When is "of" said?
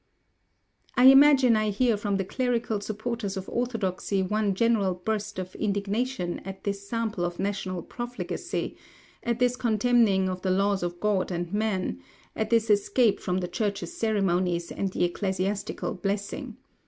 3.37-3.47, 5.37-5.53, 7.23-7.37, 10.27-10.41, 10.81-10.99